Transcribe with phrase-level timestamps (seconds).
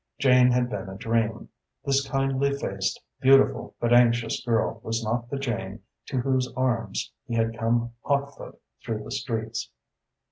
[0.17, 1.49] Jane had been a dream.
[1.85, 7.35] This kindly faced, beautiful but anxious girl was not the Jane to whose arms he
[7.35, 9.69] had come hotfoot through the streets.